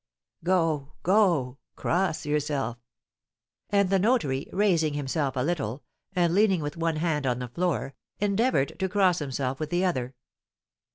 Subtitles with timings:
[0.43, 2.79] Go, go cross yourself!"
[3.69, 7.93] And the notary, raising himself a little, and leaning with one hand on the floor,
[8.19, 10.15] endeavoured to cross himself with the other.